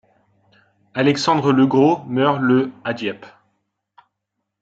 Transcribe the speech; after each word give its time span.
Alexandre 0.95 1.53
Legros 1.53 2.03
meurt 2.07 2.39
le 2.41 2.71
à 2.83 2.95
Dieppe. 2.95 3.27